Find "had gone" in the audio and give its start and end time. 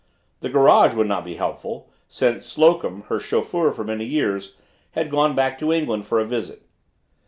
4.93-5.35